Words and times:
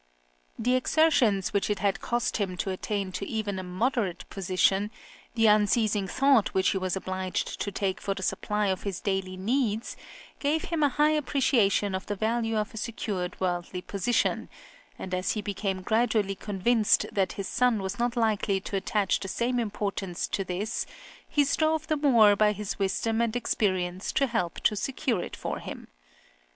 The 0.57 0.73
exertions 0.73 1.53
which 1.53 1.69
it 1.69 1.77
had 1.77 2.01
cost 2.01 2.37
him 2.37 2.57
to 2.57 2.71
attain 2.71 3.11
to 3.11 3.27
even 3.27 3.59
a 3.59 3.63
moderate 3.63 4.27
position, 4.31 4.89
the 5.35 5.45
unceasing 5.45 6.07
thought 6.07 6.55
which 6.55 6.69
he 6.69 6.79
was 6.79 6.95
obliged 6.95 7.59
to 7.61 7.71
take 7.71 8.01
for 8.01 8.15
the 8.15 8.23
supply 8.23 8.65
of 8.69 8.81
his 8.81 8.99
daily 8.99 9.37
needs 9.37 9.95
gave 10.39 10.63
him 10.63 10.81
{L. 10.81 10.89
MOZART'S 10.89 10.99
EARLY 10.99 11.03
LIFE.} 11.03 11.03
(7) 11.03 11.05
a 11.05 11.13
high 11.13 11.17
appreciation 11.19 11.93
of 11.93 12.05
the 12.07 12.15
value 12.15 12.57
of 12.57 12.73
a 12.73 12.77
secured 12.77 13.39
worldly 13.39 13.83
position, 13.83 14.49
and 14.97 15.13
as 15.13 15.33
he 15.33 15.41
became 15.43 15.83
gradually 15.83 16.33
convinced 16.33 17.05
that 17.11 17.33
his 17.33 17.47
son 17.47 17.79
was 17.83 17.99
not 17.99 18.15
likely 18.17 18.59
to 18.59 18.75
attach 18.75 19.19
the 19.19 19.27
same 19.27 19.59
importance 19.59 20.27
to 20.27 20.43
this, 20.43 20.87
he 21.29 21.43
strove 21.45 21.85
the 21.85 21.95
more 21.97 22.35
by 22.35 22.53
his 22.53 22.79
wisdom 22.79 23.21
and 23.21 23.35
experience 23.35 24.11
to 24.11 24.25
help 24.25 24.59
to 24.61 24.75
secure 24.75 25.21
it 25.21 25.35
for 25.35 25.59
him. 25.59 25.89